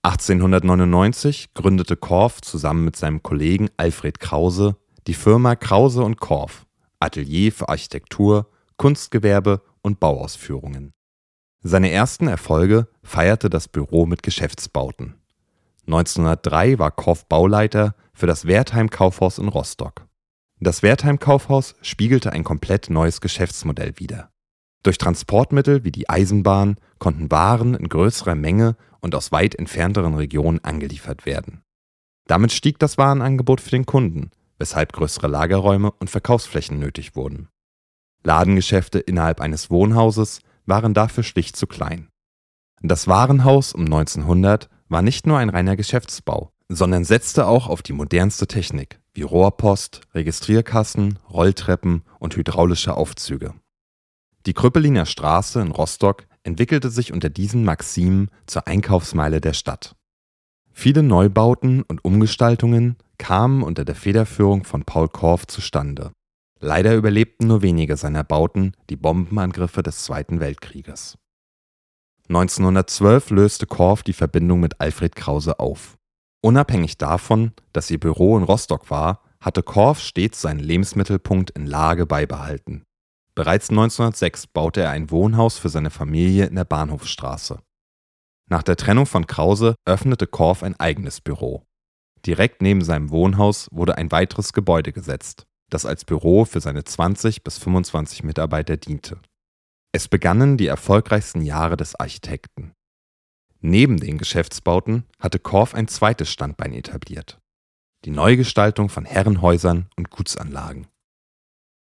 1899 0.00 1.52
gründete 1.52 1.96
Korff 1.96 2.40
zusammen 2.40 2.86
mit 2.86 2.96
seinem 2.96 3.22
Kollegen 3.22 3.68
Alfred 3.76 4.20
Krause 4.20 4.76
die 5.06 5.12
Firma 5.12 5.54
Krause 5.54 6.02
und 6.02 6.18
Korff, 6.18 6.64
Atelier 6.98 7.52
für 7.52 7.68
Architektur, 7.68 8.50
Kunstgewerbe 8.78 9.60
und 9.82 10.00
Bauausführungen. 10.00 10.94
Seine 11.62 11.90
ersten 11.90 12.26
Erfolge 12.26 12.88
feierte 13.02 13.50
das 13.50 13.68
Büro 13.68 14.06
mit 14.06 14.22
Geschäftsbauten. 14.22 15.16
1903 15.86 16.78
war 16.78 16.90
Korff 16.90 17.26
Bauleiter 17.26 17.94
für 18.12 18.26
das 18.26 18.46
Wertheim 18.46 18.90
Kaufhaus 18.90 19.38
in 19.38 19.48
Rostock. 19.48 20.06
Das 20.60 20.82
Wertheim 20.82 21.18
Kaufhaus 21.18 21.74
spiegelte 21.82 22.32
ein 22.32 22.44
komplett 22.44 22.88
neues 22.88 23.20
Geschäftsmodell 23.20 23.94
wider. 23.96 24.30
Durch 24.82 24.98
Transportmittel 24.98 25.84
wie 25.84 25.92
die 25.92 26.08
Eisenbahn 26.08 26.76
konnten 26.98 27.30
Waren 27.30 27.74
in 27.74 27.88
größerer 27.88 28.34
Menge 28.34 28.76
und 29.00 29.14
aus 29.14 29.32
weit 29.32 29.54
entfernteren 29.54 30.14
Regionen 30.14 30.62
angeliefert 30.62 31.26
werden. 31.26 31.62
Damit 32.26 32.52
stieg 32.52 32.78
das 32.78 32.96
Warenangebot 32.96 33.60
für 33.60 33.70
den 33.70 33.84
Kunden, 33.86 34.30
weshalb 34.58 34.92
größere 34.92 35.26
Lagerräume 35.26 35.90
und 35.90 36.08
Verkaufsflächen 36.08 36.78
nötig 36.78 37.16
wurden. 37.16 37.48
Ladengeschäfte 38.22 39.00
innerhalb 39.00 39.40
eines 39.40 39.70
Wohnhauses 39.70 40.40
waren 40.64 40.94
dafür 40.94 41.24
schlicht 41.24 41.56
zu 41.56 41.66
klein. 41.66 42.08
Das 42.80 43.08
Warenhaus 43.08 43.74
um 43.74 43.84
1900 43.84 44.68
war 44.94 45.02
nicht 45.02 45.26
nur 45.26 45.38
ein 45.38 45.50
reiner 45.50 45.74
Geschäftsbau, 45.76 46.52
sondern 46.68 47.04
setzte 47.04 47.46
auch 47.48 47.66
auf 47.66 47.82
die 47.82 47.92
modernste 47.92 48.46
Technik 48.46 49.00
wie 49.12 49.22
Rohrpost, 49.22 50.02
Registrierkassen, 50.14 51.18
Rolltreppen 51.28 52.04
und 52.20 52.36
hydraulische 52.36 52.96
Aufzüge. 52.96 53.54
Die 54.46 54.54
Krüppeliner 54.54 55.04
Straße 55.04 55.60
in 55.60 55.72
Rostock 55.72 56.26
entwickelte 56.44 56.90
sich 56.90 57.12
unter 57.12 57.28
diesen 57.28 57.64
Maximen 57.64 58.30
zur 58.46 58.68
Einkaufsmeile 58.68 59.40
der 59.40 59.52
Stadt. 59.52 59.96
Viele 60.72 61.02
Neubauten 61.02 61.82
und 61.82 62.04
Umgestaltungen 62.04 62.96
kamen 63.18 63.64
unter 63.64 63.84
der 63.84 63.96
Federführung 63.96 64.62
von 64.62 64.84
Paul 64.84 65.08
Korff 65.08 65.46
zustande 65.46 66.12
Leider 66.60 66.94
überlebten 66.94 67.48
nur 67.48 67.62
wenige 67.62 67.96
seiner 67.96 68.24
Bauten 68.24 68.72
die 68.88 68.96
Bombenangriffe 68.96 69.82
des 69.82 70.04
Zweiten 70.04 70.40
Weltkrieges. 70.40 71.18
1912 72.28 73.30
löste 73.30 73.66
Korff 73.66 74.02
die 74.02 74.12
Verbindung 74.12 74.60
mit 74.60 74.80
Alfred 74.80 75.14
Krause 75.14 75.58
auf. 75.58 75.96
Unabhängig 76.42 76.98
davon, 76.98 77.52
dass 77.72 77.90
ihr 77.90 78.00
Büro 78.00 78.36
in 78.36 78.44
Rostock 78.44 78.90
war, 78.90 79.22
hatte 79.40 79.62
Korff 79.62 80.00
stets 80.00 80.40
seinen 80.40 80.60
Lebensmittelpunkt 80.60 81.50
in 81.50 81.66
Lage 81.66 82.06
beibehalten. 82.06 82.84
Bereits 83.34 83.70
1906 83.70 84.46
baute 84.46 84.80
er 84.82 84.90
ein 84.90 85.10
Wohnhaus 85.10 85.58
für 85.58 85.68
seine 85.68 85.90
Familie 85.90 86.46
in 86.46 86.54
der 86.54 86.64
Bahnhofstraße. 86.64 87.60
Nach 88.48 88.62
der 88.62 88.76
Trennung 88.76 89.06
von 89.06 89.26
Krause 89.26 89.74
öffnete 89.84 90.26
Korff 90.26 90.62
ein 90.62 90.78
eigenes 90.78 91.20
Büro. 91.20 91.64
Direkt 92.24 92.62
neben 92.62 92.82
seinem 92.82 93.10
Wohnhaus 93.10 93.68
wurde 93.70 93.98
ein 93.98 94.10
weiteres 94.12 94.52
Gebäude 94.52 94.92
gesetzt 94.92 95.46
das 95.74 95.86
als 95.86 96.04
Büro 96.04 96.44
für 96.44 96.60
seine 96.60 96.84
20 96.84 97.42
bis 97.42 97.58
25 97.58 98.22
Mitarbeiter 98.22 98.76
diente. 98.76 99.18
Es 99.96 100.08
begannen 100.08 100.56
die 100.56 100.66
erfolgreichsten 100.66 101.40
Jahre 101.40 101.76
des 101.76 101.94
Architekten. 101.94 102.72
Neben 103.60 103.98
den 103.98 104.18
Geschäftsbauten 104.18 105.04
hatte 105.20 105.38
Korff 105.38 105.72
ein 105.72 105.86
zweites 105.86 106.32
Standbein 106.32 106.72
etabliert. 106.72 107.38
Die 108.04 108.10
Neugestaltung 108.10 108.88
von 108.88 109.04
Herrenhäusern 109.04 109.86
und 109.96 110.10
Gutsanlagen. 110.10 110.88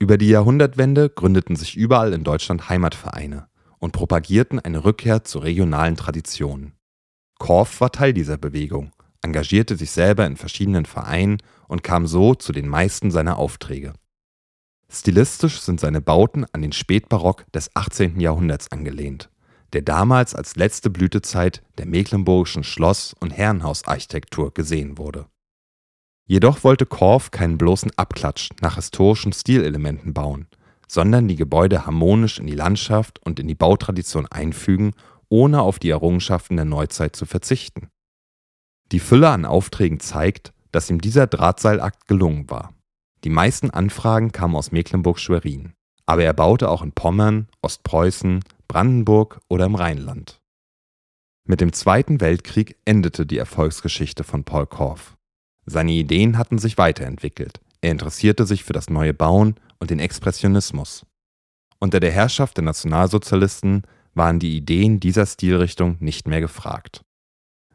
Über 0.00 0.18
die 0.18 0.28
Jahrhundertwende 0.28 1.08
gründeten 1.08 1.54
sich 1.54 1.76
überall 1.76 2.12
in 2.12 2.24
Deutschland 2.24 2.68
Heimatvereine 2.68 3.46
und 3.78 3.92
propagierten 3.92 4.58
eine 4.58 4.84
Rückkehr 4.84 5.22
zu 5.22 5.38
regionalen 5.38 5.94
Traditionen. 5.94 6.72
Korff 7.38 7.80
war 7.80 7.92
Teil 7.92 8.12
dieser 8.12 8.38
Bewegung 8.38 8.90
engagierte 9.24 9.76
sich 9.76 9.90
selber 9.90 10.26
in 10.26 10.36
verschiedenen 10.36 10.84
Vereinen 10.84 11.38
und 11.66 11.82
kam 11.82 12.06
so 12.06 12.34
zu 12.34 12.52
den 12.52 12.68
meisten 12.68 13.10
seiner 13.10 13.38
Aufträge. 13.38 13.94
Stilistisch 14.94 15.60
sind 15.60 15.80
seine 15.80 16.00
Bauten 16.00 16.46
an 16.52 16.62
den 16.62 16.70
Spätbarock 16.70 17.50
des 17.52 17.68
18. 17.74 18.20
Jahrhunderts 18.20 18.70
angelehnt, 18.70 19.28
der 19.72 19.82
damals 19.82 20.36
als 20.36 20.54
letzte 20.54 20.88
Blütezeit 20.88 21.62
der 21.78 21.86
mecklenburgischen 21.86 22.62
Schloss- 22.62 23.14
und 23.18 23.30
Herrenhausarchitektur 23.30 24.54
gesehen 24.54 24.96
wurde. 24.96 25.26
Jedoch 26.26 26.62
wollte 26.62 26.86
Korff 26.86 27.32
keinen 27.32 27.58
bloßen 27.58 27.90
Abklatsch 27.96 28.50
nach 28.60 28.76
historischen 28.76 29.32
Stilelementen 29.32 30.14
bauen, 30.14 30.46
sondern 30.86 31.26
die 31.26 31.36
Gebäude 31.36 31.86
harmonisch 31.86 32.38
in 32.38 32.46
die 32.46 32.54
Landschaft 32.54 33.18
und 33.18 33.40
in 33.40 33.48
die 33.48 33.56
Bautradition 33.56 34.26
einfügen, 34.26 34.92
ohne 35.28 35.60
auf 35.60 35.80
die 35.80 35.90
Errungenschaften 35.90 36.54
der 36.56 36.66
Neuzeit 36.66 37.16
zu 37.16 37.26
verzichten. 37.26 37.88
Die 38.92 39.00
Fülle 39.00 39.30
an 39.30 39.44
Aufträgen 39.44 39.98
zeigt, 39.98 40.52
dass 40.70 40.88
ihm 40.88 41.00
dieser 41.00 41.26
Drahtseilakt 41.26 42.06
gelungen 42.06 42.48
war. 42.48 42.73
Die 43.24 43.30
meisten 43.30 43.70
Anfragen 43.70 44.32
kamen 44.32 44.54
aus 44.54 44.70
Mecklenburg-Schwerin, 44.70 45.72
aber 46.04 46.24
er 46.24 46.34
baute 46.34 46.68
auch 46.68 46.82
in 46.82 46.92
Pommern, 46.92 47.48
Ostpreußen, 47.62 48.44
Brandenburg 48.68 49.40
oder 49.48 49.64
im 49.64 49.74
Rheinland. 49.74 50.42
Mit 51.48 51.62
dem 51.62 51.72
Zweiten 51.72 52.20
Weltkrieg 52.20 52.76
endete 52.84 53.24
die 53.24 53.38
Erfolgsgeschichte 53.38 54.24
von 54.24 54.44
Paul 54.44 54.66
Korff. 54.66 55.16
Seine 55.64 55.92
Ideen 55.92 56.36
hatten 56.36 56.58
sich 56.58 56.76
weiterentwickelt. 56.76 57.60
Er 57.80 57.92
interessierte 57.92 58.44
sich 58.44 58.64
für 58.64 58.74
das 58.74 58.90
neue 58.90 59.14
Bauen 59.14 59.54
und 59.78 59.90
den 59.90 60.00
Expressionismus. 60.00 61.06
Unter 61.78 62.00
der 62.00 62.12
Herrschaft 62.12 62.58
der 62.58 62.64
Nationalsozialisten 62.64 63.82
waren 64.12 64.38
die 64.38 64.56
Ideen 64.56 65.00
dieser 65.00 65.24
Stilrichtung 65.24 65.96
nicht 66.00 66.28
mehr 66.28 66.40
gefragt. 66.40 67.02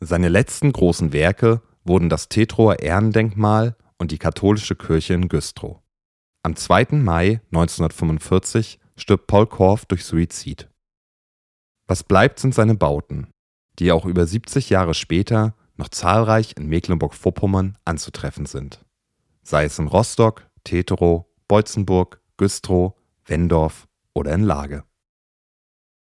Seine 0.00 0.28
letzten 0.28 0.72
großen 0.72 1.14
Werke 1.14 1.62
wurden 1.84 2.10
das 2.10 2.28
Tetroer 2.28 2.80
Ehrendenkmal 2.80 3.76
und 4.00 4.12
die 4.12 4.18
katholische 4.18 4.74
Kirche 4.74 5.12
in 5.12 5.28
Güstrow. 5.28 5.78
Am 6.42 6.56
2. 6.56 6.86
Mai 6.92 7.42
1945 7.52 8.80
stirbt 8.96 9.26
Paul 9.26 9.46
Korff 9.46 9.84
durch 9.84 10.06
Suizid. 10.06 10.70
Was 11.86 12.02
bleibt, 12.02 12.38
sind 12.38 12.54
seine 12.54 12.74
Bauten, 12.74 13.28
die 13.78 13.92
auch 13.92 14.06
über 14.06 14.26
70 14.26 14.70
Jahre 14.70 14.94
später 14.94 15.54
noch 15.76 15.90
zahlreich 15.90 16.54
in 16.56 16.66
Mecklenburg-Vorpommern 16.68 17.76
anzutreffen 17.84 18.46
sind. 18.46 18.84
Sei 19.42 19.64
es 19.64 19.78
in 19.78 19.86
Rostock, 19.86 20.48
Teterow, 20.64 21.26
Beutzenburg, 21.46 22.22
Güstrow, 22.38 22.94
Wendorf 23.26 23.86
oder 24.14 24.32
in 24.32 24.44
Lage. 24.44 24.84